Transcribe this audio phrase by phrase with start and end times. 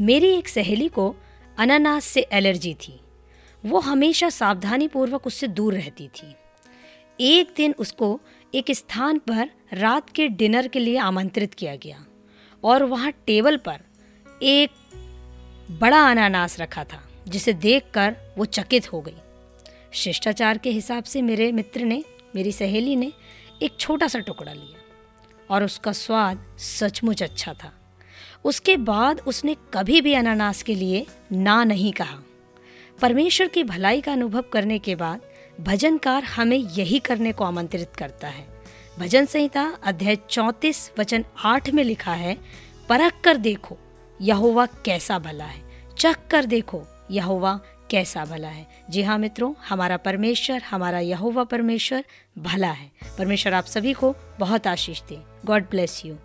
[0.00, 1.16] मेरी एक सहेली को
[1.58, 3.00] अनानास से एलर्जी थी।
[3.66, 6.34] वो हमेशा सावधानी पूर्वक उससे दूर रहती थी।
[7.20, 8.20] एक दिन उसको
[8.54, 12.06] एक स्थान पर रात के डिनर के लिए आमंत्रित किया गया
[12.64, 13.80] और वहाँ टेबल पर
[14.42, 14.70] एक
[15.70, 19.16] बड़ा अनानास रखा था, जिसे देखकर वो चकित हो गई।
[19.92, 22.04] शिष्टाचार के हिसाब से मेरे मित्र ने,
[22.34, 23.12] मेरी सहेली ने
[23.62, 24.78] एक छोटा सा टुकड़ा लिया
[25.54, 27.72] और उसका स्वाद सचमुच अच्छा था।
[28.44, 32.18] उसके बाद उसने कभी भी अनानास के लिए ना नहीं कहा।
[33.02, 35.20] परमेश्वर की भलाई का अनुभव करने के बाद
[35.60, 38.48] भजनकार हमें यही करने को आमंत्रित करता है।
[38.98, 42.38] भजन संहिता अध्याय चौंतीस वचन आठ में लिखा है,
[42.88, 43.78] परख कर देखो,
[44.20, 45.62] यहोवा कैसा भला है।
[45.98, 52.04] चख कर देखो, यहोवा कैसा भला है। जी हाँ मित्रों, हमारा परमेश्वर, हमारा यहोवा परमेश्वर
[52.38, 56.16] भला है। परमेश्वर आप सभी को बहुत आशीष दे। God bless you.